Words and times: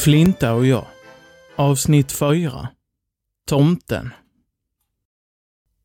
Flinta 0.00 0.52
och 0.52 0.66
jag. 0.66 0.86
Avsnitt 1.56 2.12
4. 2.12 2.68
Tomten. 3.46 4.10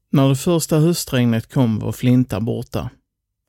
När 0.09 0.29
det 0.29 0.35
första 0.35 0.79
höstregnet 0.79 1.53
kom 1.53 1.79
var 1.79 1.91
Flinta 1.91 2.39
borta. 2.39 2.89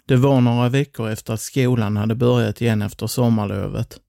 Det 0.06 0.16
var 0.16 0.40
några 0.40 0.68
veckor 0.68 1.10
efter 1.10 1.32
att 1.34 1.40
skolan 1.40 1.96
hade 1.96 2.14
börjat 2.14 2.60
igen 2.60 2.82
efter 2.82 3.06
sommarlovet. 3.06 4.00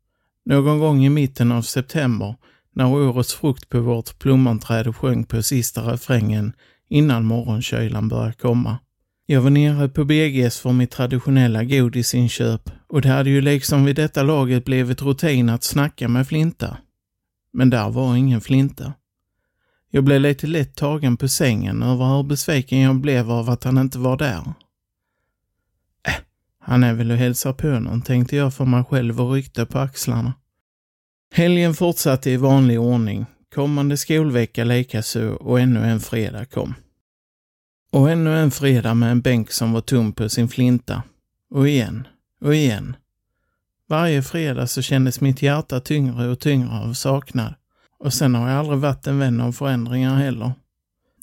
Någon 0.45 0.79
gång 0.79 1.05
i 1.05 1.09
mitten 1.09 1.51
av 1.51 1.61
september, 1.61 2.35
när 2.73 2.93
årets 2.93 3.33
frukt 3.33 3.69
på 3.69 3.79
vårt 3.79 4.19
plommonträd 4.19 4.95
sjöng 4.95 5.23
på 5.23 5.43
sista 5.43 5.81
refrängen 5.81 6.53
innan 6.89 7.25
morgonkylan 7.25 8.09
började 8.09 8.33
komma. 8.33 8.77
Jag 9.29 9.41
var 9.41 9.49
nere 9.49 9.89
på 9.89 10.05
BGs 10.05 10.59
för 10.59 10.71
mitt 10.71 10.91
traditionella 10.91 11.63
godisinköp 11.63 12.71
och 12.87 13.01
det 13.01 13.09
hade 13.09 13.29
ju 13.29 13.41
liksom 13.41 13.85
vid 13.85 13.95
detta 13.95 14.23
laget 14.23 14.65
blivit 14.65 15.01
rutin 15.01 15.49
att 15.49 15.63
snacka 15.63 16.07
med 16.07 16.27
Flinta. 16.27 16.77
Men 17.53 17.69
där 17.69 17.89
var 17.89 18.15
ingen 18.15 18.41
Flinta. 18.41 18.93
Jag 19.89 20.03
blev 20.03 20.21
lite 20.21 20.47
lätt 20.47 20.75
tagen 20.75 21.17
på 21.17 21.27
sängen 21.27 21.83
över 21.83 22.15
hur 22.15 22.23
besviken 22.23 22.79
jag 22.79 22.95
blev 22.95 23.31
av 23.31 23.49
att 23.49 23.63
han 23.63 23.77
inte 23.77 23.99
var 23.99 24.17
där. 24.17 24.53
Äh, 26.07 26.13
han 26.59 26.83
är 26.83 26.93
väl 26.93 27.11
och 27.11 27.17
hälsar 27.17 27.53
på 27.53 27.67
någon, 27.67 28.01
tänkte 28.01 28.35
jag 28.35 28.53
för 28.53 28.65
mig 28.65 28.83
själv 28.83 29.21
och 29.21 29.33
ryckte 29.33 29.65
på 29.65 29.79
axlarna. 29.79 30.33
Helgen 31.33 31.73
fortsatte 31.73 32.31
i 32.31 32.37
vanlig 32.37 32.79
ordning, 32.79 33.25
kommande 33.55 33.97
skolvecka 33.97 34.63
likaså 34.63 35.29
och 35.29 35.59
ännu 35.59 35.85
en 35.85 35.99
fredag 35.99 36.45
kom. 36.45 36.73
Och 37.91 38.11
ännu 38.11 38.39
en 38.39 38.51
fredag 38.51 38.93
med 38.93 39.11
en 39.11 39.21
bänk 39.21 39.51
som 39.51 39.73
var 39.73 39.81
tom 39.81 40.13
på 40.13 40.29
sin 40.29 40.47
flinta. 40.47 41.03
Och 41.49 41.67
igen, 41.67 42.07
och 42.41 42.55
igen. 42.55 42.95
Varje 43.89 44.21
fredag 44.21 44.67
så 44.67 44.81
kändes 44.81 45.21
mitt 45.21 45.41
hjärta 45.41 45.79
tyngre 45.79 46.27
och 46.27 46.39
tyngre 46.39 46.79
av 46.79 46.93
saknad. 46.93 47.53
Och 47.99 48.13
sen 48.13 48.35
har 48.35 48.49
jag 48.49 48.59
aldrig 48.59 48.79
varit 48.79 49.07
en 49.07 49.19
vän 49.19 49.41
av 49.41 49.51
förändringar 49.51 50.15
heller. 50.15 50.51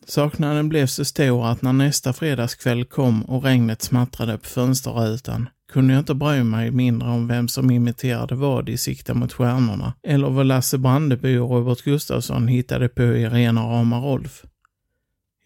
Saknaden 0.06 0.68
blev 0.68 0.86
så 0.86 1.04
stor 1.04 1.46
att 1.46 1.62
när 1.62 1.72
nästa 1.72 2.12
fredagskväll 2.12 2.84
kom 2.84 3.22
och 3.22 3.44
regnet 3.44 3.82
smattrade 3.82 4.38
på 4.38 4.46
fönsterrutan 4.46 5.48
kunde 5.72 5.94
jag 5.94 6.00
inte 6.00 6.14
bry 6.14 6.42
mig 6.42 6.70
mindre 6.70 7.08
om 7.08 7.28
vem 7.28 7.48
som 7.48 7.70
imiterade 7.70 8.34
vad 8.34 8.68
i 8.68 8.76
Sikta 8.76 9.14
mot 9.14 9.32
stjärnorna 9.32 9.92
eller 10.02 10.30
vad 10.30 10.46
Lasse 10.46 10.78
Brandeby 10.78 11.36
och 11.36 11.50
Robert 11.50 11.82
Gustafsson 11.82 12.48
hittade 12.48 12.88
på 12.88 13.02
i 13.02 13.28
rena 13.28 13.62
rama 13.62 13.98
Rolf. 13.98 14.42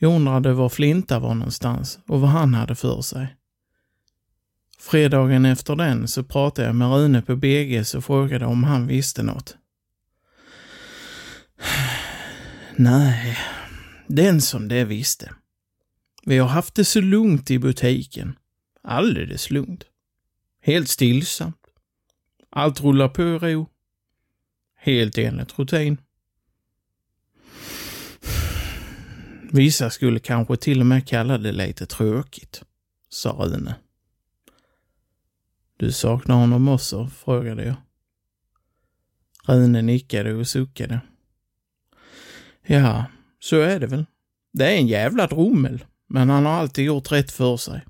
Jag 0.00 0.14
undrade 0.14 0.52
var 0.52 0.68
Flinta 0.68 1.18
var 1.18 1.34
någonstans 1.34 1.98
och 2.06 2.20
vad 2.20 2.30
han 2.30 2.54
hade 2.54 2.74
för 2.74 3.02
sig. 3.02 3.36
Fredagen 4.78 5.44
efter 5.44 5.76
den 5.76 6.08
så 6.08 6.24
pratade 6.24 6.68
jag 6.68 6.76
med 6.76 6.88
Rune 6.88 7.22
på 7.22 7.36
BGs 7.36 7.94
och 7.94 8.04
frågade 8.04 8.46
om 8.46 8.64
han 8.64 8.86
visste 8.86 9.22
något. 9.22 9.56
Nej, 12.76 13.38
den 14.06 14.40
som 14.40 14.68
det 14.68 14.84
visste. 14.84 15.34
Vi 16.24 16.38
har 16.38 16.48
haft 16.48 16.74
det 16.74 16.84
så 16.84 17.00
lugnt 17.00 17.50
i 17.50 17.58
butiken. 17.58 18.38
Alldeles 18.82 19.50
lugnt. 19.50 19.84
Helt 20.62 20.88
stillsamt. 20.88 21.66
Allt 22.50 22.80
rullar 22.80 23.08
på 23.08 23.22
i 23.22 23.38
ro. 23.38 23.66
Helt 24.76 25.18
enligt 25.18 25.58
rutin. 25.58 25.98
Vissa 29.52 29.90
skulle 29.90 30.20
kanske 30.20 30.56
till 30.56 30.80
och 30.80 30.86
med 30.86 31.08
kalla 31.08 31.38
det 31.38 31.52
lite 31.52 31.86
tråkigt, 31.86 32.62
sa 33.08 33.30
Rune. 33.30 33.74
Du 35.76 35.92
saknar 35.92 36.36
honom 36.36 36.68
också? 36.68 37.06
frågade 37.06 37.64
jag. 37.64 37.74
Rune 39.46 39.82
nickade 39.82 40.34
och 40.34 40.48
suckade. 40.48 41.00
Ja, 42.66 43.04
så 43.40 43.60
är 43.60 43.80
det 43.80 43.86
väl. 43.86 44.06
Det 44.52 44.64
är 44.64 44.76
en 44.76 44.86
jävla 44.86 45.26
drommel, 45.26 45.84
men 46.08 46.30
han 46.30 46.46
har 46.46 46.52
alltid 46.52 46.84
gjort 46.84 47.12
rätt 47.12 47.32
för 47.32 47.56
sig. 47.56 47.84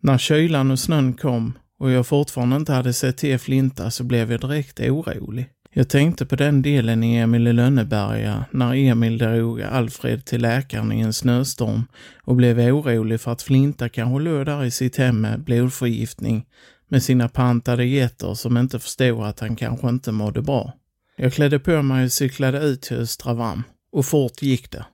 När 0.00 0.18
kylan 0.18 0.70
och 0.70 0.78
snön 0.78 1.14
kom 1.14 1.58
och 1.78 1.90
jag 1.90 2.06
fortfarande 2.06 2.56
inte 2.56 2.72
hade 2.72 2.92
sett 2.92 3.16
till 3.16 3.38
Flinta 3.38 3.90
så 3.90 4.04
blev 4.04 4.32
jag 4.32 4.40
direkt 4.40 4.80
orolig. 4.80 5.50
Jag 5.78 5.88
tänkte 5.88 6.26
på 6.26 6.36
den 6.36 6.62
delen 6.62 7.04
i 7.04 7.16
Emil 7.16 7.46
i 7.46 7.52
Lönneberga 7.52 8.44
när 8.50 8.74
Emil 8.74 9.18
drog 9.18 9.62
Alfred 9.62 10.24
till 10.24 10.40
läkaren 10.40 10.92
i 10.92 11.00
en 11.00 11.12
snöstorm 11.12 11.82
och 12.24 12.36
blev 12.36 12.58
orolig 12.58 13.20
för 13.20 13.32
att 13.32 13.42
Flinta 13.42 13.88
kanske 13.88 14.22
låg 14.22 14.46
där 14.46 14.64
i 14.64 14.70
sitt 14.70 14.96
hem 14.96 15.20
med 15.20 15.40
blodförgiftning 15.40 16.46
med 16.88 17.02
sina 17.02 17.28
pantade 17.28 17.84
getter 17.84 18.34
som 18.34 18.56
inte 18.56 18.78
förstod 18.78 19.22
att 19.22 19.40
han 19.40 19.56
kanske 19.56 19.88
inte 19.88 20.12
mådde 20.12 20.42
bra. 20.42 20.72
Jag 21.16 21.32
klädde 21.32 21.58
på 21.58 21.82
mig 21.82 22.04
och 22.04 22.12
cyklade 22.12 22.58
ut 22.58 22.82
till 22.82 22.96
Östra 22.96 23.34
Vam. 23.34 23.62
Och 23.92 24.06
fort 24.06 24.42
gick 24.42 24.70
det. 24.70 24.84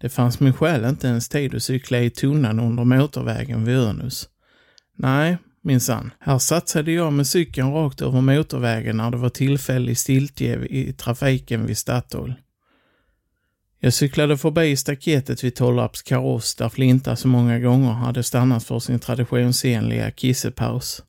Det 0.00 0.08
fanns 0.08 0.40
min 0.40 0.52
själ 0.52 0.84
inte 0.84 1.06
ens 1.06 1.28
tid 1.28 1.54
att 1.54 1.62
cykla 1.62 2.00
i 2.00 2.10
tunnan 2.10 2.60
under 2.60 2.84
motorvägen 2.84 3.64
vid 3.64 3.76
Önus. 3.76 4.28
Nej, 4.96 5.38
minsann. 5.62 6.10
Här 6.20 6.38
satsade 6.38 6.92
jag 6.92 7.12
med 7.12 7.26
cykeln 7.26 7.72
rakt 7.72 8.02
över 8.02 8.20
motorvägen 8.20 8.96
när 8.96 9.10
det 9.10 9.16
var 9.16 9.28
tillfällig 9.28 9.98
stiltje 9.98 10.66
i 10.66 10.92
trafiken 10.92 11.66
vid 11.66 11.78
Statoil. 11.78 12.34
Jag 13.80 13.92
cyklade 13.92 14.38
förbi 14.38 14.76
staketet 14.76 15.44
vid 15.44 15.54
Tollarps 15.54 16.02
kaross 16.02 16.54
där 16.54 16.68
Flinta 16.68 17.16
så 17.16 17.28
många 17.28 17.58
gånger 17.58 17.92
hade 17.92 18.22
stannat 18.22 18.64
för 18.64 18.78
sin 18.78 18.98
traditionsenliga 18.98 20.10
kissepaus. 20.10 21.02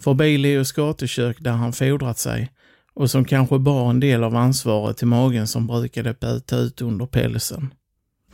Förbi 0.00 0.38
Leos 0.38 0.72
gatukök 0.72 1.36
där 1.40 1.52
han 1.52 1.72
fodrat 1.72 2.18
sig 2.18 2.52
och 2.94 3.10
som 3.10 3.24
kanske 3.24 3.58
bar 3.58 3.90
en 3.90 4.00
del 4.00 4.24
av 4.24 4.36
ansvaret 4.36 4.96
till 4.96 5.06
magen 5.06 5.46
som 5.46 5.66
brukade 5.66 6.14
böta 6.20 6.56
ut 6.56 6.82
under 6.82 7.06
pälsen. 7.06 7.74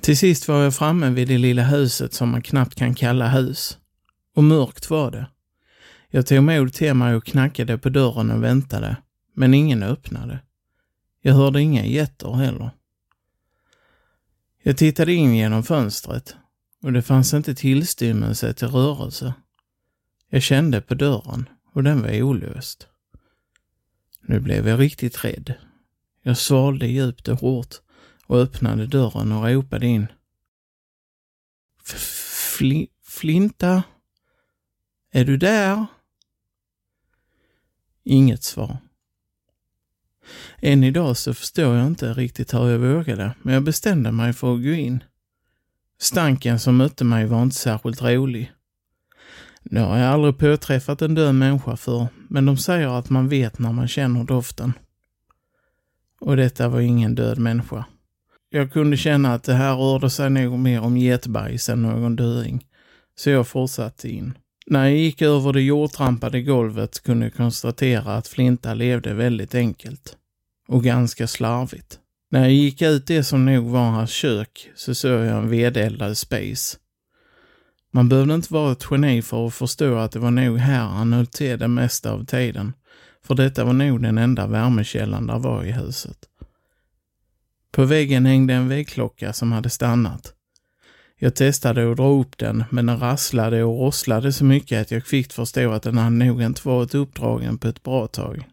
Till 0.01 0.19
sist 0.19 0.49
var 0.49 0.63
jag 0.63 0.75
framme 0.75 1.11
vid 1.11 1.29
det 1.29 1.39
lilla 1.39 1.63
huset 1.63 2.15
som 2.15 2.29
man 2.29 2.43
knappt 2.43 2.75
kan 2.75 2.95
kalla 2.95 3.29
hus. 3.29 3.79
Och 4.37 4.45
mörkt 4.45 4.91
var 4.91 5.11
det. 5.11 5.27
Jag 6.15 6.27
tog 6.27 6.43
mod 6.43 6.73
till 6.73 6.95
mig 6.95 7.15
och 7.15 7.25
knackade 7.25 7.79
på 7.79 7.89
dörren 7.89 8.31
och 8.31 8.43
väntade, 8.43 8.97
men 9.35 9.55
ingen 9.55 9.83
öppnade. 9.83 10.39
Jag 11.21 11.35
hörde 11.35 11.63
inga 11.63 11.85
getter 11.85 12.33
heller. 12.33 12.71
Jag 14.63 14.77
tittade 14.77 15.13
in 15.13 15.35
genom 15.35 15.63
fönstret 15.63 16.37
och 16.83 16.93
det 16.93 17.03
fanns 17.03 17.35
inte 17.35 17.55
tillstymmelse 17.55 18.55
till 18.55 18.69
rörelse. 18.69 19.35
Jag 20.29 20.43
kände 20.43 20.81
på 20.81 20.95
dörren 20.95 21.49
och 21.73 21.83
den 21.83 22.03
var 22.03 22.23
olöst. 22.23 22.87
Nu 24.23 24.41
blev 24.41 24.69
jag 24.69 24.81
riktigt 24.81 25.25
rädd. 25.25 25.55
Jag 26.23 26.39
svalde 26.39 26.87
djupt 26.87 27.29
och 27.29 27.41
hårt 27.41 27.75
och 28.27 28.39
öppnade 28.39 28.87
dörren 28.87 29.33
och 29.33 29.45
ropade 29.45 29.87
in. 29.87 30.07
Fli 32.57 32.89
Flinta? 33.03 33.83
Är 35.11 35.25
du 35.25 35.37
där? 35.37 35.87
Inget 38.05 38.43
svar. 38.43 38.77
Än 40.59 40.85
idag 40.85 41.17
så 41.17 41.35
förstår 41.35 41.77
jag 41.77 41.87
inte 41.87 42.13
riktigt 42.13 42.55
hur 42.55 42.71
jag 42.71 42.79
vågade, 42.79 43.35
men 43.43 43.55
jag 43.55 43.63
bestämde 43.63 44.13
mig 44.13 44.33
för 44.33 44.55
att 44.55 44.63
gå 44.63 44.71
in. 44.71 45.05
Stanken 46.01 46.59
som 46.59 46.77
mötte 46.77 47.05
mig 47.05 47.27
var 47.27 47.43
inte 47.43 47.57
särskilt 47.57 48.03
rolig. 48.03 48.53
Nu 49.63 49.81
har 49.81 49.99
jag 49.99 50.13
aldrig 50.13 50.39
påträffat 50.39 51.03
en 51.03 51.15
död 51.15 51.35
människa 51.35 51.77
för, 51.77 52.07
men 52.29 52.47
de 52.47 52.57
säger 52.57 52.99
att 52.99 53.11
man 53.11 53.29
vet 53.29 53.59
när 53.59 53.73
man 53.73 53.89
känner 53.89 54.25
doften. 54.25 54.73
Och 56.21 56.37
detta 56.37 56.69
var 56.69 56.81
ingen 56.81 57.15
död 57.15 57.39
människa. 57.39 57.85
Jag 58.51 58.73
kunde 58.73 58.97
känna 58.97 59.35
att 59.35 59.45
det 59.45 59.55
här 59.55 59.77
rörde 59.77 60.11
sig 60.11 60.31
nog 60.31 60.59
mer 60.59 60.81
om 60.81 60.97
getbajs 60.97 61.69
än 61.69 61.83
någon 61.83 62.17
döing, 62.17 62.67
så 63.15 63.31
jag 63.31 63.49
fortsatte 63.49 64.09
in. 64.09 64.39
När 64.67 64.85
jag 64.89 64.99
gick 64.99 65.23
över 65.23 65.53
det 65.53 65.63
jordtrampade 65.63 66.43
golvet 66.43 67.03
kunde 67.03 67.27
jag 67.27 67.35
konstatera 67.35 68.15
att 68.15 68.29
Flinta 68.29 68.75
levde 68.75 69.15
väldigt 69.15 69.55
enkelt. 69.55 70.17
Och 70.69 70.85
ganska 70.85 71.27
slarvigt. 71.27 71.99
När 72.31 72.41
jag 72.41 72.53
gick 72.53 72.83
ut 72.83 73.07
det 73.07 73.25
som 73.25 73.45
nog 73.45 73.65
var 73.65 73.91
hans 73.91 74.11
kök 74.11 74.71
så 74.75 74.95
såg 74.95 75.21
jag 75.21 75.39
en 75.39 75.51
vedeldad 75.51 76.19
space. 76.19 76.79
Man 77.95 78.09
behövde 78.09 78.35
inte 78.35 78.55
vara 78.55 78.73
ett 78.73 78.87
geni 78.91 79.23
för 79.23 79.47
att 79.47 79.55
förstå 79.55 79.97
att 79.97 80.13
det 80.13 80.19
var 80.19 80.31
nog 80.31 80.59
här 80.59 80.85
han 80.85 81.13
höll 81.13 81.27
till 81.27 81.59
det 81.59 81.69
mesta 81.69 82.13
av 82.13 82.25
tiden, 82.25 82.73
för 83.25 83.35
detta 83.35 83.65
var 83.65 83.73
nog 83.73 84.03
den 84.03 84.19
enda 84.19 84.47
värmekällan 84.47 85.27
där 85.27 85.39
var 85.39 85.65
i 85.65 85.73
huset. 85.73 86.19
På 87.73 87.85
väggen 87.85 88.27
hängde 88.27 88.55
en 88.55 88.69
väggklocka 88.69 89.33
som 89.33 89.53
hade 89.53 89.71
stannat. 89.71 90.35
Jag 91.23 91.35
testade 91.35 91.91
att 91.91 91.97
dra 91.97 92.09
upp 92.09 92.39
den, 92.39 92.65
men 92.71 92.87
den 92.87 93.01
rasslade 93.01 93.65
och 93.65 93.79
rosslade 93.79 94.33
så 94.33 94.45
mycket 94.45 94.81
att 94.81 94.91
jag 94.91 95.05
kvickt 95.05 95.33
förstod 95.33 95.75
att 95.75 95.83
den 95.83 95.99
hade 95.99 96.17
nog 96.17 96.43
inte 96.43 96.69
varit 96.69 96.95
uppdragen 96.95 97.59
på 97.59 97.69
ett 97.69 97.83
bra 97.83 98.07
tag. 98.07 98.49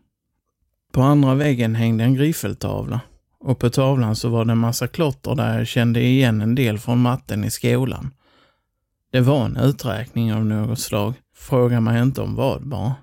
På 0.92 1.02
andra 1.02 1.36
väggen 1.36 1.76
hängde 1.76 2.04
en 2.04 2.16
griffeltavla 2.16 3.02
och 3.40 3.60
på 3.60 3.70
tavlan 3.70 4.16
så 4.16 4.30
var 4.30 4.46
det 4.46 4.52
en 4.52 4.58
massa 4.58 4.88
klotter 4.88 5.36
där 5.36 5.58
jag 5.58 5.68
kände 5.68 6.02
igen 6.02 6.42
en 6.42 6.56
del 6.56 6.80
från 6.80 7.02
matten 7.02 7.44
i 7.44 7.52
skolan. 7.52 8.12
Det 9.12 9.22
var 9.22 9.46
en 9.46 9.58
uträkning 9.58 10.34
av 10.34 10.46
något 10.46 10.80
slag. 10.80 11.14
Fråga 11.36 11.82
mig 11.82 12.02
inte 12.02 12.22
om 12.22 12.36
vad 12.36 12.68
bara. 12.68 12.96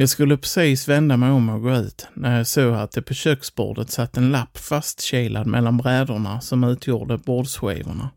Jag 0.00 0.08
skulle 0.08 0.36
precis 0.36 0.88
vända 0.88 1.16
mig 1.16 1.30
om 1.30 1.48
och 1.48 1.62
gå 1.62 1.76
ut 1.76 2.06
när 2.14 2.36
jag 2.36 2.46
såg 2.46 2.74
att 2.74 2.92
det 2.92 3.02
på 3.02 3.14
köksbordet 3.14 3.90
satt 3.90 4.16
en 4.16 4.30
lapp 4.30 4.58
fastkilad 4.58 5.46
mellan 5.46 5.76
brädorna 5.76 6.40
som 6.40 6.64
utgjorde 6.64 7.18
bordsskivorna. 7.18 8.10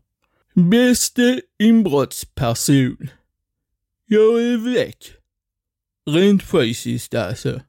Bäste 0.54 1.40
inbrottsperson. 1.58 3.08
Jag 4.06 4.42
är 4.42 4.74
väck. 4.74 5.12
Rent 6.10 6.42
fysiskt 6.42 7.14
alltså. 7.14 7.60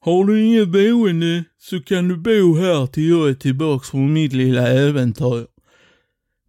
Har 0.00 0.24
du 0.24 0.44
inget 0.44 0.68
boende 0.68 1.44
så 1.58 1.80
kan 1.80 2.08
du 2.08 2.16
bo 2.16 2.56
här 2.56 2.86
till 2.86 3.08
jag 3.08 3.28
är 3.28 3.34
tillbaks 3.34 3.90
från 3.90 4.12
mitt 4.12 4.32
lilla 4.32 4.68
äventyr. 4.68 5.46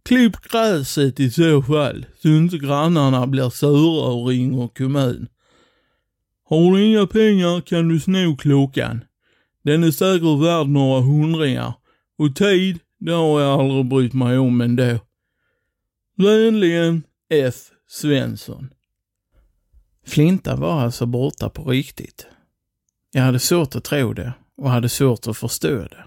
Klipp 0.04 0.36
gräset 0.36 1.20
i 1.20 1.30
så 1.30 1.62
fall, 1.62 2.06
så 2.22 2.28
inte 2.28 2.58
grannarna 2.58 3.26
blir 3.26 3.50
sura 3.50 4.06
och 4.12 4.28
ringer 4.28 4.68
kommun. 4.68 5.28
Har 6.44 6.72
du 6.72 6.84
inga 6.84 7.06
pengar 7.06 7.60
kan 7.60 7.88
du 7.88 8.00
sno 8.00 8.36
klockan. 8.36 9.04
Den 9.62 9.84
är 9.84 9.90
säkert 9.90 10.42
värd 10.42 10.68
några 10.68 11.00
hundringar. 11.00 11.74
Och 12.18 12.36
tid, 12.36 12.78
det 12.98 13.12
har 13.12 13.40
jag 13.40 13.60
aldrig 13.60 13.86
brytt 13.86 14.12
mig 14.12 14.38
om 14.38 14.60
ändå. 14.60 14.98
Vänligen 16.16 17.02
F. 17.30 17.54
Svensson. 17.88 18.68
Flinta 20.06 20.56
var 20.56 20.80
alltså 20.80 21.06
borta 21.06 21.48
på 21.48 21.64
riktigt. 21.64 22.26
Jag 23.12 23.22
hade 23.22 23.38
svårt 23.38 23.76
att 23.76 23.84
tro 23.84 24.12
det 24.12 24.32
och 24.56 24.70
hade 24.70 24.88
svårt 24.88 25.26
att 25.26 25.36
förstå 25.36 25.68
det. 25.68 26.04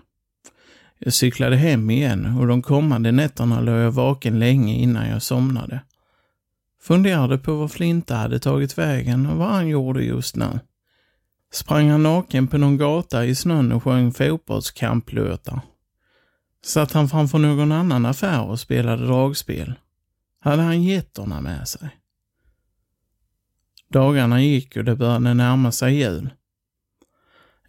Jag 0.99 1.13
cyklade 1.13 1.55
hem 1.55 1.89
igen 1.89 2.37
och 2.39 2.47
de 2.47 2.61
kommande 2.61 3.11
nätterna 3.11 3.61
låg 3.61 3.77
jag 3.77 3.91
vaken 3.91 4.39
länge 4.39 4.75
innan 4.75 5.09
jag 5.09 5.21
somnade. 5.23 5.81
Funderade 6.81 7.37
på 7.37 7.55
var 7.55 7.67
Flinta 7.67 8.15
hade 8.15 8.39
tagit 8.39 8.77
vägen 8.77 9.25
och 9.25 9.37
vad 9.37 9.49
han 9.49 9.67
gjorde 9.67 10.03
just 10.03 10.35
nu. 10.35 10.59
Sprang 11.51 11.89
han 11.89 12.03
naken 12.03 12.47
på 12.47 12.57
någon 12.57 12.77
gata 12.77 13.25
i 13.25 13.35
snön 13.35 13.71
och 13.71 13.83
sjöng 13.83 14.13
fotbollskamplåtar? 14.13 15.61
Satt 16.65 16.91
han 16.91 17.09
framför 17.09 17.37
någon 17.37 17.71
annan 17.71 18.05
affär 18.05 18.41
och 18.41 18.59
spelade 18.59 19.05
dragspel? 19.05 19.73
Hade 20.39 20.61
han 20.61 20.83
getterna 20.83 21.41
med 21.41 21.67
sig? 21.67 21.89
Dagarna 23.89 24.41
gick 24.41 24.77
och 24.77 24.83
det 24.83 24.95
började 24.95 25.33
närma 25.33 25.71
sig 25.71 25.95
jul. 25.95 26.29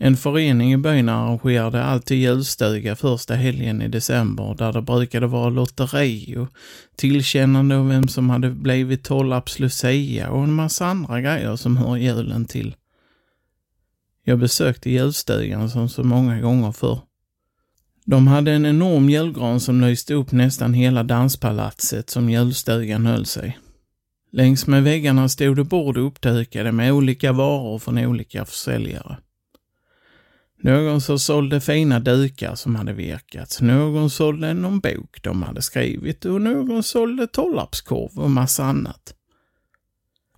En 0.00 0.16
förening 0.16 0.72
i 0.72 0.76
byn 0.76 1.08
arrangerade 1.08 1.84
alltid 1.84 2.18
julstuga 2.18 2.96
första 2.96 3.34
helgen 3.34 3.82
i 3.82 3.88
december 3.88 4.54
där 4.58 4.72
det 4.72 4.82
brukade 4.82 5.26
vara 5.26 5.50
lotteri 5.50 6.36
och 6.36 6.48
tillkännande 6.96 7.76
av 7.76 7.88
vem 7.88 8.08
som 8.08 8.30
hade 8.30 8.50
blivit 8.50 9.04
Tollarps 9.04 9.58
Lucia 9.58 10.30
och 10.30 10.44
en 10.44 10.52
massa 10.52 10.86
andra 10.86 11.20
grejer 11.20 11.56
som 11.56 11.76
hör 11.76 11.96
julen 11.96 12.44
till. 12.44 12.76
Jag 14.24 14.38
besökte 14.38 14.90
julstugan 14.90 15.70
som 15.70 15.88
så 15.88 16.04
många 16.04 16.40
gånger 16.40 16.72
förr. 16.72 17.00
De 18.04 18.26
hade 18.26 18.52
en 18.52 18.66
enorm 18.66 19.10
julgran 19.10 19.60
som 19.60 19.80
lyste 19.80 20.14
upp 20.14 20.32
nästan 20.32 20.74
hela 20.74 21.02
danspalatset 21.02 22.10
som 22.10 22.30
julstugan 22.30 23.06
höll 23.06 23.26
sig. 23.26 23.58
Längs 24.32 24.66
med 24.66 24.82
väggarna 24.82 25.28
stod 25.28 25.56
det 25.56 25.64
bord 25.64 25.96
uppdukade 25.96 26.72
med 26.72 26.92
olika 26.92 27.32
varor 27.32 27.78
från 27.78 27.98
olika 27.98 28.44
försäljare. 28.44 29.16
Någon 30.60 31.00
som 31.00 31.18
sålde 31.18 31.60
fina 31.60 32.00
dukar 32.00 32.54
som 32.54 32.76
hade 32.76 32.92
virkats, 32.92 33.60
någon 33.60 34.10
sålde 34.10 34.54
någon 34.54 34.80
bok 34.80 35.22
de 35.22 35.42
hade 35.42 35.62
skrivit 35.62 36.24
och 36.24 36.40
någon 36.40 36.82
sålde 36.82 37.26
Tollarpskorv 37.26 38.18
och 38.18 38.30
massa 38.30 38.64
annat. 38.64 39.14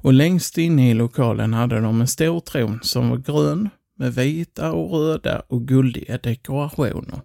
Och 0.02 0.12
längst 0.12 0.58
inne 0.58 0.90
i 0.90 0.94
lokalen 0.94 1.54
hade 1.54 1.80
de 1.80 2.00
en 2.00 2.08
stor 2.08 2.40
tron 2.40 2.80
som 2.82 3.10
var 3.10 3.16
grön 3.16 3.68
med 3.98 4.14
vita 4.14 4.72
och 4.72 4.92
röda 4.92 5.42
och 5.48 5.68
guldiga 5.68 6.18
dekorationer. 6.18 7.20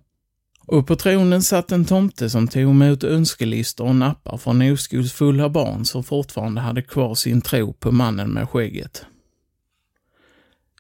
Och 0.68 0.88
på 0.88 0.95
tronen 0.95 1.42
satt 1.42 1.71
en 1.71 1.86
tomte 1.86 2.30
som 2.30 2.47
tog 2.47 2.62
emot 2.62 3.03
önskelistor 3.03 3.88
och 3.88 3.95
nappar 3.95 4.38
från 4.38 4.62
oskuldsfulla 4.62 5.50
barn 5.50 5.86
som 5.86 6.03
fortfarande 6.03 6.62
hade 6.62 6.81
kvar 6.81 7.15
sin 7.15 7.42
tro 7.42 7.74
på 7.74 7.92
mannen 7.92 8.30
med 8.30 8.50
skägget. 8.50 9.06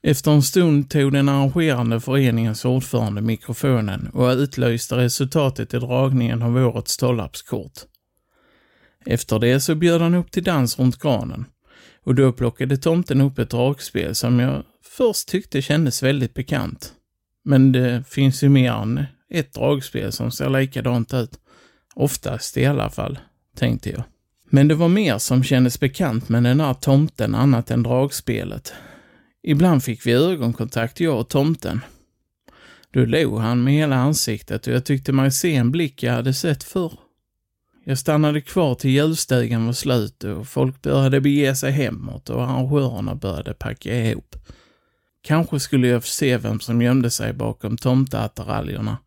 Efter 0.07 0.31
en 0.31 0.41
stund 0.41 0.89
tog 0.89 1.11
den 1.11 1.29
arrangerande 1.29 1.99
föreningens 1.99 2.65
ordförande 2.65 3.21
mikrofonen 3.21 4.09
och 4.13 4.29
utlyste 4.29 4.95
resultatet 4.95 5.73
i 5.73 5.77
dragningen 5.77 6.41
av 6.41 6.57
årets 6.57 6.97
Tollarpskort. 6.97 7.73
Efter 9.05 9.39
det 9.39 9.59
så 9.59 9.75
bjöd 9.75 10.01
han 10.01 10.15
upp 10.15 10.31
till 10.31 10.43
dans 10.43 10.79
runt 10.79 10.99
granen 10.99 11.45
och 12.03 12.15
då 12.15 12.31
plockade 12.31 12.77
tomten 12.77 13.21
upp 13.21 13.39
ett 13.39 13.49
dragspel 13.49 14.15
som 14.15 14.39
jag 14.39 14.63
först 14.97 15.27
tyckte 15.27 15.61
kändes 15.61 16.03
väldigt 16.03 16.33
bekant. 16.33 16.93
Men 17.45 17.71
det 17.71 18.03
finns 18.07 18.43
ju 18.43 18.49
mer 18.49 18.71
än 18.71 19.05
ett 19.29 19.53
dragspel 19.53 20.11
som 20.11 20.31
ser 20.31 20.49
likadant 20.49 21.13
ut. 21.13 21.39
Oftast 21.95 22.57
i 22.57 22.65
alla 22.65 22.89
fall, 22.89 23.19
tänkte 23.57 23.89
jag. 23.89 24.03
Men 24.49 24.67
det 24.67 24.75
var 24.75 24.89
mer 24.89 25.17
som 25.17 25.43
kändes 25.43 25.79
bekant 25.79 26.29
med 26.29 26.43
den 26.43 26.59
här 26.59 26.73
tomten 26.73 27.35
annat 27.35 27.71
än 27.71 27.83
dragspelet. 27.83 28.73
Ibland 29.47 29.83
fick 29.83 30.05
vi 30.05 30.11
ögonkontakt, 30.11 30.99
jag 30.99 31.19
och 31.19 31.29
tomten. 31.29 31.81
Då 32.91 33.05
log 33.05 33.39
han 33.39 33.63
med 33.63 33.73
hela 33.73 33.95
ansiktet 33.95 34.67
och 34.67 34.73
jag 34.73 34.85
tyckte 34.85 35.11
mig 35.11 35.31
se 35.31 35.55
en 35.55 35.71
blick 35.71 36.03
jag 36.03 36.13
hade 36.13 36.33
sett 36.33 36.63
förr. 36.63 36.93
Jag 37.83 37.97
stannade 37.97 38.41
kvar 38.41 38.75
till 38.75 38.89
julstugan 38.91 39.65
var 39.65 39.73
slut 39.73 40.23
och 40.23 40.47
folk 40.47 40.81
började 40.81 41.21
bege 41.21 41.55
sig 41.55 41.71
hemåt 41.71 42.29
och 42.29 42.43
arrangörerna 42.43 43.15
började 43.15 43.53
packa 43.53 43.95
ihop. 43.95 44.35
Kanske 45.21 45.59
skulle 45.59 45.87
jag 45.87 46.03
få 46.03 46.09
se 46.09 46.37
vem 46.37 46.59
som 46.59 46.81
gömde 46.81 47.09
sig 47.09 47.33
bakom 47.33 47.77
tomteattiraljerna. 47.77 48.97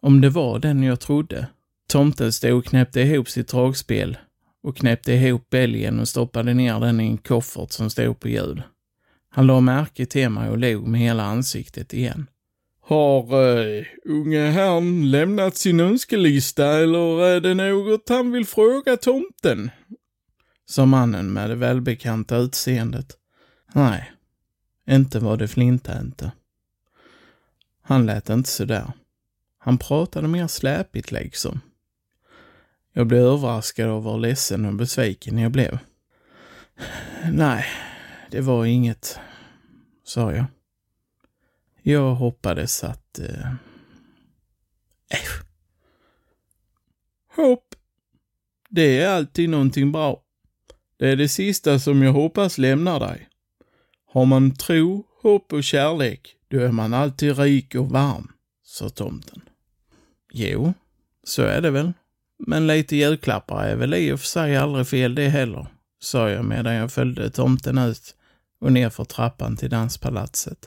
Om 0.00 0.20
det 0.20 0.30
var 0.30 0.58
den 0.58 0.82
jag 0.82 1.00
trodde. 1.00 1.46
Tomten 1.88 2.32
stod 2.32 2.58
och 2.58 2.64
knäppte 2.64 3.00
ihop 3.00 3.28
sitt 3.28 3.48
dragspel 3.48 4.16
och 4.62 4.76
knäppte 4.76 5.12
ihop 5.12 5.50
bälgen 5.50 6.00
och 6.00 6.08
stoppade 6.08 6.54
ner 6.54 6.80
den 6.80 7.00
i 7.00 7.06
en 7.06 7.18
koffert 7.18 7.72
som 7.72 7.90
stod 7.90 8.20
på 8.20 8.28
hjul. 8.28 8.62
Han 9.34 9.46
la 9.46 9.60
märke 9.60 10.06
till 10.06 10.28
mig 10.28 10.50
och 10.50 10.58
log 10.58 10.86
med 10.86 11.00
hela 11.00 11.22
ansiktet 11.22 11.92
igen. 11.92 12.26
Har 12.80 13.34
uh, 13.34 13.84
unge 14.04 14.50
herrn 14.50 15.10
lämnat 15.10 15.56
sin 15.56 15.80
önskelista 15.80 16.66
eller 16.66 17.24
är 17.24 17.40
det 17.40 17.54
något 17.54 18.08
han 18.08 18.32
vill 18.32 18.46
fråga 18.46 18.96
tomten? 18.96 19.70
Sa 20.66 20.86
mannen 20.86 21.32
med 21.32 21.50
det 21.50 21.56
välbekanta 21.56 22.36
utseendet. 22.36 23.16
Nej, 23.72 24.12
inte 24.90 25.18
var 25.18 25.36
det 25.36 25.48
Flinta 25.48 26.00
inte. 26.00 26.32
Han 27.82 28.06
lät 28.06 28.30
inte 28.30 28.50
sådär. 28.50 28.92
Han 29.58 29.78
pratade 29.78 30.28
mer 30.28 30.46
släpigt 30.46 31.12
liksom. 31.12 31.60
Jag 32.92 33.06
blev 33.06 33.22
överraskad 33.22 33.88
över 33.88 34.10
hur 34.10 34.18
ledsen 34.18 34.64
och 34.64 34.74
besviken 34.74 35.38
jag 35.38 35.52
blev. 35.52 35.78
Nej, 37.32 37.66
det 38.34 38.40
var 38.40 38.64
inget, 38.64 39.18
sa 40.04 40.32
jag. 40.32 40.44
Jag 41.82 42.14
hoppades 42.14 42.84
att... 42.84 43.18
Eh... 43.18 43.50
Äh, 45.10 45.44
hopp. 47.36 47.74
Det 48.68 49.00
är 49.00 49.08
alltid 49.08 49.50
någonting 49.50 49.92
bra. 49.92 50.22
Det 50.96 51.08
är 51.08 51.16
det 51.16 51.28
sista 51.28 51.78
som 51.78 52.02
jag 52.02 52.12
hoppas 52.12 52.58
lämnar 52.58 53.00
dig. 53.00 53.28
Har 54.06 54.24
man 54.24 54.54
tro, 54.54 55.06
hopp 55.22 55.52
och 55.52 55.64
kärlek, 55.64 56.36
då 56.48 56.60
är 56.60 56.72
man 56.72 56.94
alltid 56.94 57.38
rik 57.38 57.74
och 57.74 57.90
varm, 57.90 58.32
sa 58.64 58.88
tomten. 58.88 59.40
Jo, 60.32 60.74
så 61.24 61.42
är 61.42 61.60
det 61.60 61.70
väl. 61.70 61.92
Men 62.38 62.66
lite 62.66 62.96
julklappar 62.96 63.64
är 63.64 63.76
väl 63.76 63.94
i 63.94 64.12
och 64.12 64.20
för 64.20 64.26
sig 64.26 64.56
aldrig 64.56 64.86
fel 64.86 65.14
det 65.14 65.28
heller, 65.28 65.66
sa 66.00 66.30
jag 66.30 66.44
medan 66.44 66.74
jag 66.74 66.92
följde 66.92 67.30
tomten 67.30 67.78
ut 67.78 68.16
och 68.64 68.72
nerför 68.72 69.04
trappan 69.04 69.56
till 69.56 69.70
danspalatset. 69.70 70.58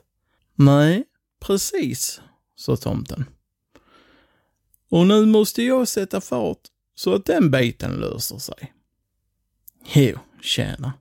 Nej, 0.56 1.04
precis, 1.40 2.22
sa 2.56 2.76
tomten. 2.76 3.26
Och 4.90 5.08
nu 5.08 5.26
måste 5.26 5.64
jag 5.64 5.88
sätta 5.88 6.22
fart 6.22 6.60
så 6.96 7.16
att 7.16 7.26
den 7.26 7.52
biten 7.52 7.92
löser 7.92 8.38
sig. 8.38 8.74
Jo, 9.94 10.18
tjena. 10.42 10.94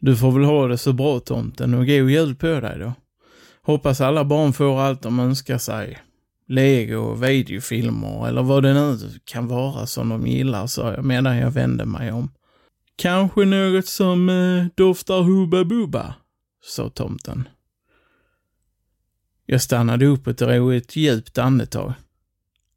Du 0.00 0.16
får 0.16 0.32
väl 0.32 0.44
ha 0.44 0.66
det 0.66 0.78
så 0.78 0.92
bra 0.92 1.20
tomten 1.20 1.74
och 1.74 1.86
god 1.86 2.10
jul 2.10 2.34
på 2.34 2.60
dig 2.60 2.78
då. 2.78 2.92
Hoppas 3.62 4.00
alla 4.00 4.24
barn 4.24 4.52
får 4.52 4.80
allt 4.80 5.02
de 5.02 5.20
önskar 5.20 5.58
sig. 5.58 5.98
Lego, 6.46 7.14
videofilmer 7.14 8.28
eller 8.28 8.42
vad 8.42 8.62
det 8.62 8.74
nu 8.74 8.98
kan 9.24 9.48
vara 9.48 9.86
som 9.86 10.08
de 10.08 10.26
gillar, 10.26 10.66
sa 10.66 10.92
jag 10.92 11.04
medan 11.04 11.36
jag 11.36 11.50
vände 11.50 11.84
mig 11.84 12.12
om. 12.12 12.30
Kanske 12.96 13.44
något 13.44 13.86
som 13.86 14.28
eh, 14.28 14.66
doftar 14.74 15.22
Hubba 15.22 15.64
Bubba, 15.64 16.14
sa 16.68 16.90
tomten. 16.90 17.48
Jag 19.46 19.62
stannade 19.62 20.06
upp 20.06 20.26
och 20.26 20.34
drog 20.34 20.74
ett 20.74 20.96
djupt 20.96 21.38
andetag. 21.38 21.92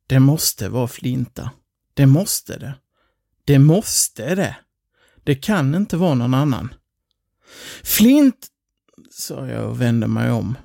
Det 0.07 0.19
måste 0.19 0.69
vara 0.69 0.87
Flinta. 0.87 1.51
Det 1.93 2.05
måste 2.05 2.59
det. 2.59 2.73
Det 3.45 3.59
måste 3.59 4.35
det. 4.35 4.55
Det 5.23 5.35
kan 5.35 5.75
inte 5.75 5.97
vara 5.97 6.13
någon 6.13 6.33
annan. 6.33 6.73
Flint, 7.83 8.47
sa 9.11 9.47
jag 9.47 9.69
och 9.69 9.81
vände 9.81 10.07
mig 10.07 10.31
om. 10.31 10.57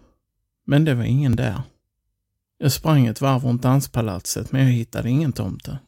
Men 0.64 0.84
det 0.84 0.94
var 0.94 1.04
ingen 1.04 1.36
där. 1.36 1.62
Jag 2.58 2.72
sprang 2.72 3.06
ett 3.06 3.20
varv 3.20 3.44
runt 3.44 3.62
danspalatset, 3.62 4.52
men 4.52 4.64
jag 4.64 4.72
hittade 4.72 5.10
ingen 5.10 5.32
tomte. 5.32 5.78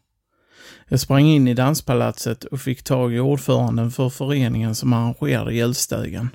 Jag 0.89 1.01
sprang 1.01 1.27
in 1.27 1.49
i 1.49 1.55
danspalatset 1.55 2.45
och 2.45 2.61
fick 2.61 2.83
tag 2.83 3.15
i 3.15 3.21
ordföranden 3.21 3.91
för 3.91 4.09
föreningen 4.09 4.75
som 4.75 4.93
arrangerade 4.93 5.55
julstugan. 5.55 6.29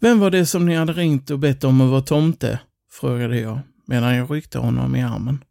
Vem 0.00 0.20
var 0.20 0.30
det 0.30 0.46
som 0.46 0.66
ni 0.66 0.74
hade 0.74 0.92
ringt 0.92 1.30
och 1.30 1.38
bett 1.38 1.64
om 1.64 1.80
att 1.80 1.90
vara 1.90 2.00
tomte? 2.00 2.60
frågade 2.90 3.40
jag 3.40 3.60
medan 3.86 4.14
jag 4.14 4.30
ryckte 4.30 4.58
honom 4.58 4.96
i 4.96 5.02
armen. 5.02 5.44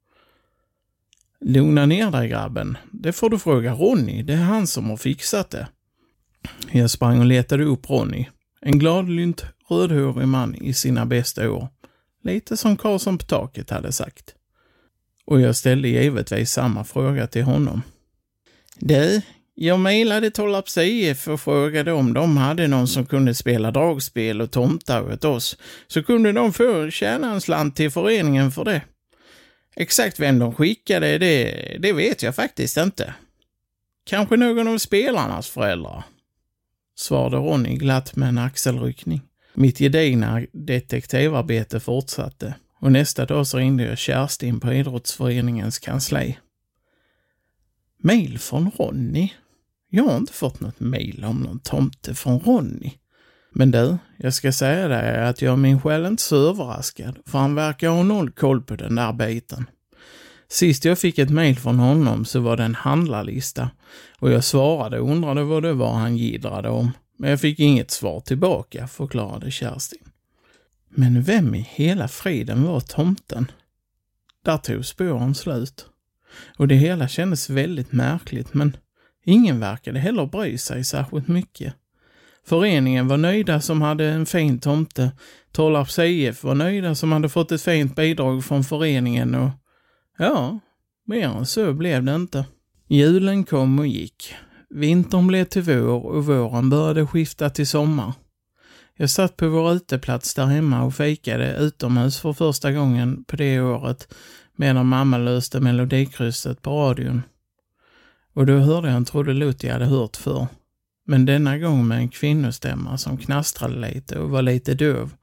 Lugna 1.42 1.86
ner 1.86 2.12
dig 2.12 2.30
grabben. 2.30 2.78
Det 2.92 3.14
får 3.14 3.30
du 3.30 3.40
fråga 3.40 3.74
Ronny. 3.74 4.24
Det 4.24 4.34
är 4.34 4.38
han 4.38 4.68
som 4.68 4.90
har 4.90 4.98
fixat 4.98 5.50
det. 5.50 5.68
Jag 6.72 6.90
sprang 6.90 7.20
och 7.20 7.26
letade 7.26 7.64
upp 7.64 7.90
Ronny. 7.90 8.26
En 8.62 8.80
gladlynt 8.80 9.46
rödhårig 9.70 10.28
man 10.28 10.56
i 10.56 10.74
sina 10.74 11.06
bästa 11.06 11.52
år. 11.52 11.68
Lite 12.24 12.58
som 12.58 12.78
Karlsson 12.78 13.18
på 13.18 13.26
taket 13.26 13.70
hade 13.70 13.92
sagt. 13.92 14.36
Och 15.26 15.42
jag 15.42 15.56
ställde 15.56 15.88
givetvis 15.88 16.52
samma 16.52 16.84
fråga 16.84 17.28
till 17.28 17.44
honom. 17.44 17.82
Du, 18.80 19.22
jag 19.56 19.80
mejlade 19.80 20.32
Tollarps 20.32 20.78
IF 20.78 21.28
och 21.28 21.42
frågade 21.42 21.92
om 21.92 22.14
de 22.14 22.38
hade 22.38 22.68
någon 22.68 22.88
som 22.88 23.06
kunde 23.06 23.36
spela 23.36 23.72
dragspel 23.72 24.42
och 24.42 24.52
tomtar 24.52 25.14
åt 25.14 25.26
oss, 25.26 25.58
så 25.88 26.04
kunde 26.04 26.32
de 26.32 26.54
få 26.54 26.90
tjäna 26.90 27.32
en 27.32 27.42
slant 27.42 27.76
till 27.76 27.92
föreningen 27.92 28.52
för 28.52 28.66
det. 28.66 28.82
Exakt 29.76 30.20
vem 30.20 30.40
de 30.40 30.54
skickade, 30.54 31.18
det, 31.18 31.78
det 31.80 31.94
vet 31.94 32.24
jag 32.24 32.36
faktiskt 32.36 32.78
inte. 32.78 33.14
Kanske 34.06 34.38
någon 34.38 34.68
av 34.68 34.78
spelarnas 34.78 35.50
föräldrar? 35.50 36.04
Svarade 36.96 37.38
Ronny 37.38 37.76
glatt 37.76 38.16
med 38.16 38.30
en 38.30 38.38
axelryckning. 38.38 39.22
Mitt 39.54 39.78
gedigna 39.78 40.42
detektivarbete 40.52 41.80
fortsatte 41.80 42.56
och 42.80 42.92
nästa 42.92 43.26
dag 43.26 43.48
så 43.48 43.58
ringde 43.58 43.84
jag 43.84 43.98
Kerstin 43.98 44.60
på 44.60 44.74
idrottsföreningens 44.74 45.80
kansli. 45.80 46.38
Mail 47.98 48.40
från 48.40 48.72
Ronny? 48.78 49.30
Jag 49.96 50.04
har 50.04 50.18
inte 50.18 50.34
fått 50.34 50.60
något 50.60 50.80
mail 50.80 51.26
om 51.26 51.40
någon 51.40 51.60
tomte 51.60 52.16
från 52.16 52.40
Ronny. 52.40 52.92
Men 53.52 53.72
du, 53.72 53.98
jag 54.18 54.34
ska 54.34 54.52
säga 54.52 54.88
dig 54.88 55.28
att 55.28 55.42
jag 55.42 55.54
är 55.54 55.58
min 55.58 55.82
själ 55.82 56.06
inte 56.06 56.24
så 56.24 56.50
överraskad, 56.50 57.20
för 57.26 57.40
han 57.40 57.56
verkar 57.56 57.90
ha 57.90 58.04
noll 58.04 58.32
koll 58.32 58.62
på 58.62 58.76
den 58.76 58.96
där 58.96 59.14
biten. 59.14 59.66
Sist 60.48 60.86
jag 60.86 61.00
fick 61.00 61.20
ett 61.20 61.30
mejl 61.30 61.60
från 61.60 61.80
honom 61.80 62.26
så 62.26 62.40
var 62.40 62.58
det 62.58 62.64
en 62.64 62.76
handlarlista 62.76 63.70
och 64.20 64.32
jag 64.32 64.44
svarade 64.44 65.00
och 65.00 65.12
undrade 65.12 65.44
vad 65.44 65.64
det 65.64 65.74
var 65.74 65.94
han 65.94 66.18
gidrade 66.18 66.70
om. 66.70 66.92
Men 67.18 67.30
jag 67.30 67.42
fick 67.42 67.60
inget 67.60 67.92
svar 67.92 68.20
tillbaka, 68.20 68.88
förklarade 68.88 69.52
Kerstin. 69.52 70.08
Men 70.90 71.24
vem 71.24 71.56
i 71.56 71.68
hela 71.70 72.08
friden 72.08 72.64
var 72.64 72.80
tomten? 72.80 73.52
Där 74.46 74.58
tog 74.58 74.86
spåren 74.86 75.36
slut. 75.36 75.86
Och 76.58 76.68
det 76.68 76.76
hela 76.76 77.08
kändes 77.08 77.50
väldigt 77.50 77.92
märkligt, 77.92 78.54
men 78.54 78.78
ingen 79.26 79.60
verkade 79.60 80.00
heller 80.00 80.26
bry 80.26 80.58
sig 80.58 80.84
särskilt 80.84 81.28
mycket. 81.28 81.74
Föreningen 82.48 83.08
var 83.08 83.18
nöjda 83.18 83.62
som 83.62 83.82
hade 83.82 84.06
en 84.06 84.26
fin 84.26 84.60
tomte. 84.60 85.12
Tollarps 85.52 86.00
IF 86.00 86.44
var 86.44 86.56
nöjda 86.56 86.96
som 86.96 87.12
hade 87.12 87.30
fått 87.30 87.52
ett 87.52 87.62
fint 87.62 87.96
bidrag 87.96 88.46
från 88.46 88.64
föreningen 88.64 89.36
och 89.36 89.50
ja, 90.18 90.60
mer 91.06 91.28
än 91.28 91.46
så 91.46 91.74
blev 91.74 92.04
det 92.04 92.16
inte. 92.16 92.46
Julen 92.88 93.44
kom 93.44 93.80
och 93.80 93.88
gick. 93.88 94.36
Vintern 94.70 95.28
blev 95.28 95.46
till 95.46 95.62
vår 95.62 96.06
och 96.06 96.26
våren 96.26 96.70
började 96.70 97.08
skifta 97.08 97.50
till 97.50 97.68
sommar. 97.68 98.14
Jag 98.98 99.10
satt 99.10 99.38
på 99.38 99.50
vår 99.50 99.74
uteplats 99.74 100.34
där 100.34 100.46
hemma 100.46 100.84
och 100.84 100.96
fikade 100.96 101.58
utomhus 101.58 102.20
för 102.20 102.34
första 102.34 102.72
gången 102.72 103.24
på 103.24 103.36
det 103.36 103.62
året 103.62 104.14
medan 104.56 104.86
mamma 104.86 105.18
löste 105.18 105.60
melodikrysset 105.60 106.62
på 106.62 106.72
radion. 106.72 107.22
Och 108.36 108.46
då 108.46 108.58
hörde 108.58 108.88
jag 108.88 108.98
en 108.98 109.06
trudelutt 109.06 109.64
jag 109.64 109.74
hade 109.74 109.86
hört 109.86 110.18
förr. 110.18 110.48
Men 111.06 111.26
denna 111.26 111.58
gång 111.58 111.88
med 111.88 111.98
en 111.98 112.10
kvinnostämma 112.10 112.98
som 112.98 113.18
knastrade 113.18 113.94
lite 113.94 114.20
och 114.20 114.30
var 114.30 114.42
lite 114.42 114.74
döv. 114.74 115.16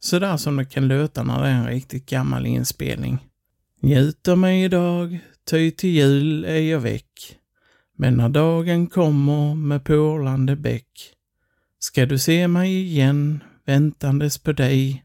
Sådär 0.00 0.36
som 0.36 0.56
det 0.56 0.64
kan 0.64 0.88
låta 0.88 1.22
när 1.22 1.42
det 1.42 1.48
är 1.48 1.54
en 1.54 1.66
riktigt 1.66 2.06
gammal 2.06 2.46
inspelning. 2.46 3.18
Njut 3.80 4.28
av 4.28 4.38
mig 4.38 4.64
idag, 4.64 5.18
ty 5.50 5.70
till 5.70 5.90
jul 5.90 6.44
är 6.44 6.60
jag 6.60 6.80
väck. 6.80 7.36
Men 7.96 8.14
när 8.14 8.28
dagen 8.28 8.86
kommer 8.86 9.54
med 9.54 9.84
porlande 9.84 10.56
bäck 10.56 11.14
ska 11.78 12.06
du 12.06 12.18
se 12.18 12.48
mig 12.48 12.82
igen 12.82 13.42
väntandes 13.64 14.38
på 14.38 14.52
dig 14.52 15.04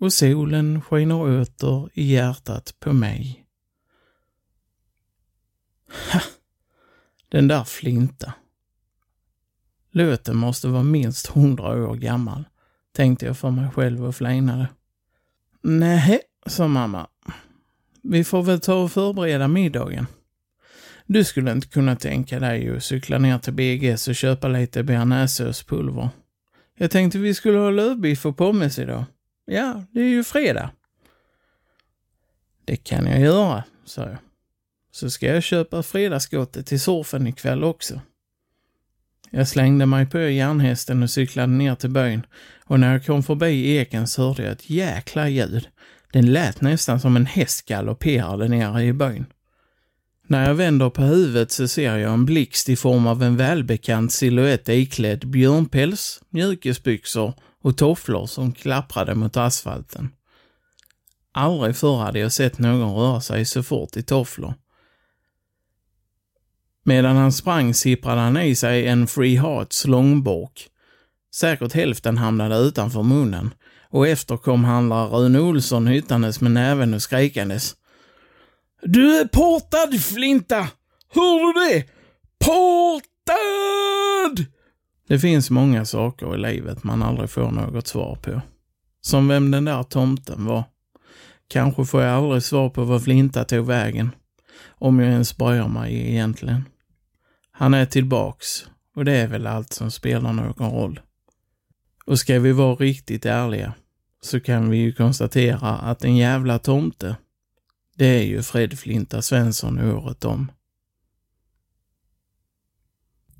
och 0.00 0.12
solen 0.12 0.82
skiner 0.82 1.40
åter 1.40 1.88
i 1.94 2.12
hjärtat 2.12 2.74
på 2.80 2.92
mig. 2.92 3.44
Ha! 6.12 6.20
Den 7.28 7.48
där 7.48 7.64
Flinta. 7.64 8.32
Låten 9.90 10.36
måste 10.36 10.68
vara 10.68 10.82
minst 10.82 11.26
hundra 11.26 11.88
år 11.88 11.94
gammal, 11.94 12.44
tänkte 12.92 13.26
jag 13.26 13.38
för 13.38 13.50
mig 13.50 13.70
själv 13.70 14.04
och 14.04 14.16
flinade. 14.16 14.68
Nej, 15.62 16.20
sa 16.46 16.68
mamma. 16.68 17.06
Vi 18.02 18.24
får 18.24 18.42
väl 18.42 18.60
ta 18.60 18.74
och 18.74 18.92
förbereda 18.92 19.48
middagen. 19.48 20.06
Du 21.06 21.24
skulle 21.24 21.52
inte 21.52 21.68
kunna 21.68 21.96
tänka 21.96 22.40
dig 22.40 22.76
att 22.76 22.84
cykla 22.84 23.18
ner 23.18 23.38
till 23.38 23.52
BGS 23.52 24.08
och 24.08 24.14
köpa 24.14 24.48
lite 24.48 24.82
bearnaisesåspulver. 24.82 26.08
Jag 26.76 26.90
tänkte 26.90 27.18
vi 27.18 27.34
skulle 27.34 27.58
ha 27.58 27.70
lövbiff 27.70 28.26
och 28.26 28.36
pommes 28.36 28.78
idag. 28.78 29.04
Ja, 29.44 29.84
det 29.90 30.00
är 30.00 30.08
ju 30.08 30.24
fredag. 30.24 30.70
Det 32.64 32.76
kan 32.76 33.06
jag 33.06 33.20
göra, 33.20 33.64
sa 33.84 34.02
jag. 34.02 34.18
Så 34.94 35.10
ska 35.10 35.26
jag 35.26 35.42
köpa 35.42 35.82
fredagsgottet 35.82 36.66
till 36.66 36.80
surfen 36.80 37.26
ikväll 37.26 37.64
också. 37.64 38.00
Jag 39.30 39.48
slängde 39.48 39.86
mig 39.86 40.06
på 40.06 40.18
järnhästen 40.18 41.02
och 41.02 41.10
cyklade 41.10 41.52
ner 41.52 41.74
till 41.74 41.90
byn 41.90 42.26
och 42.64 42.80
när 42.80 42.92
jag 42.92 43.06
kom 43.06 43.22
förbi 43.22 43.76
eken 43.76 44.06
så 44.06 44.22
hörde 44.22 44.42
jag 44.42 44.52
ett 44.52 44.70
jäkla 44.70 45.28
ljud. 45.28 45.68
Den 46.12 46.32
lät 46.32 46.60
nästan 46.60 47.00
som 47.00 47.16
en 47.16 47.26
häst 47.26 47.68
galopperade 47.68 48.48
nere 48.48 48.84
i 48.84 48.92
byn. 48.92 49.26
När 50.26 50.48
jag 50.48 50.54
vänder 50.54 50.90
på 50.90 51.02
huvudet 51.02 51.50
så 51.50 51.68
ser 51.68 51.96
jag 51.96 52.12
en 52.12 52.24
blixt 52.24 52.68
i 52.68 52.76
form 52.76 53.06
av 53.06 53.22
en 53.22 53.36
välbekant 53.36 54.12
siluett 54.12 54.68
iklädd 54.68 55.26
björnpäls, 55.28 56.22
mjukisbyxor 56.30 57.34
och 57.62 57.76
tofflor 57.76 58.26
som 58.26 58.52
klapprade 58.52 59.14
mot 59.14 59.36
asfalten. 59.36 60.10
Aldrig 61.32 61.76
förr 61.76 61.96
hade 61.96 62.18
jag 62.18 62.32
sett 62.32 62.58
någon 62.58 62.94
röra 62.94 63.20
sig 63.20 63.44
så 63.44 63.62
fort 63.62 63.96
i 63.96 64.02
tofflor. 64.02 64.54
Medan 66.84 67.16
han 67.16 67.32
sprang 67.32 67.74
sipprade 67.74 68.20
han 68.20 68.36
i 68.36 68.54
sig 68.54 68.86
en 68.86 69.06
Free 69.06 69.36
Hearts 69.36 69.86
långbork. 69.86 70.70
Säkert 71.34 71.72
hälften 71.72 72.18
hamnade 72.18 72.56
utanför 72.56 73.02
munnen 73.02 73.54
och 73.90 74.08
efter 74.08 74.36
kom 74.36 74.64
handlare 74.64 75.08
Rune 75.08 75.40
Olsson 75.40 75.86
hyttandes 75.86 76.40
med 76.40 76.52
näven 76.52 76.94
och 76.94 77.02
skrikandes. 77.02 77.74
Du 78.82 79.16
är 79.16 79.24
portad, 79.24 80.00
Flinta! 80.00 80.68
Hör 81.14 81.46
du 81.46 81.68
det? 81.68 81.84
Portad! 82.44 84.46
Det 85.08 85.18
finns 85.18 85.50
många 85.50 85.84
saker 85.84 86.34
i 86.34 86.38
livet 86.38 86.84
man 86.84 87.02
aldrig 87.02 87.30
får 87.30 87.50
något 87.50 87.86
svar 87.86 88.18
på. 88.22 88.40
Som 89.00 89.28
vem 89.28 89.50
den 89.50 89.64
där 89.64 89.82
tomten 89.82 90.44
var. 90.44 90.64
Kanske 91.48 91.84
får 91.84 92.02
jag 92.02 92.14
aldrig 92.14 92.42
svar 92.42 92.70
på 92.70 92.84
var 92.84 92.98
Flinta 92.98 93.44
tog 93.44 93.66
vägen. 93.66 94.10
Om 94.68 95.00
jag 95.00 95.12
ens 95.12 95.36
bryr 95.36 95.68
mig 95.68 96.10
egentligen. 96.10 96.64
Han 97.56 97.74
är 97.74 97.86
tillbaks 97.86 98.66
och 98.94 99.04
det 99.04 99.12
är 99.12 99.28
väl 99.28 99.46
allt 99.46 99.72
som 99.72 99.90
spelar 99.90 100.32
någon 100.32 100.70
roll. 100.70 101.00
Och 102.06 102.18
ska 102.18 102.40
vi 102.40 102.52
vara 102.52 102.74
riktigt 102.74 103.26
ärliga 103.26 103.74
så 104.20 104.40
kan 104.40 104.70
vi 104.70 104.76
ju 104.76 104.92
konstatera 104.92 105.70
att 105.70 106.04
en 106.04 106.16
jävla 106.16 106.58
tomte, 106.58 107.16
det 107.96 108.06
är 108.06 108.22
ju 108.22 108.42
Fred 108.42 108.78
Flinta 108.78 109.22
Svensson 109.22 109.78
året 109.78 110.24
om. 110.24 110.52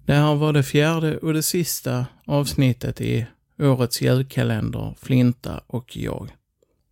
Det 0.04 0.14
här 0.14 0.34
var 0.34 0.52
det 0.52 0.62
fjärde 0.62 1.18
och 1.18 1.32
det 1.32 1.42
sista 1.42 2.06
avsnittet 2.24 3.00
i 3.00 3.26
årets 3.58 4.02
julkalender 4.02 4.94
Flinta 4.98 5.60
och 5.66 5.96
jag. 5.96 6.30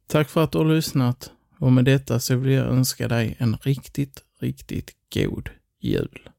Tack 0.06 0.28
för 0.28 0.44
att 0.44 0.52
du 0.52 0.58
har 0.58 0.74
lyssnat 0.74 1.30
och 1.58 1.72
med 1.72 1.84
detta 1.84 2.20
så 2.20 2.36
vill 2.36 2.52
jag 2.52 2.66
önska 2.66 3.08
dig 3.08 3.36
en 3.38 3.56
riktigt, 3.56 4.24
riktigt 4.40 4.90
god 5.14 5.50
jul. 5.80 6.31